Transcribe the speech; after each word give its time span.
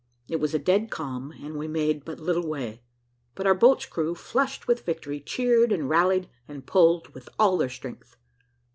It 0.27 0.37
was 0.39 0.55
a 0.55 0.57
dead 0.57 0.89
calm, 0.89 1.31
and 1.31 1.59
we 1.59 1.67
made 1.67 2.05
but 2.05 2.19
little 2.19 2.47
way, 2.49 2.81
but 3.35 3.45
our 3.45 3.53
boat's 3.53 3.85
crew, 3.85 4.15
flushed 4.15 4.67
with 4.67 4.83
victory, 4.83 5.19
cheered, 5.21 5.71
and 5.71 5.87
rallied, 5.87 6.27
and 6.47 6.65
pulled, 6.65 7.09
with 7.09 7.29
all 7.37 7.55
their 7.57 7.69
strength. 7.69 8.17